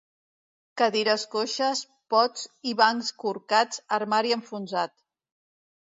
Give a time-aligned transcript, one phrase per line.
[0.81, 1.83] Cadires coixes,
[2.15, 4.97] pots i bancs corcats, armari enfonsat.